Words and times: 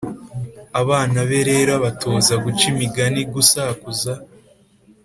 abana 0.81 1.19
be 1.29 1.39
rero 1.49 1.71
abatoza 1.79 2.33
guca 2.43 2.65
imigani, 2.73 3.21
gusakuza, 3.33 4.13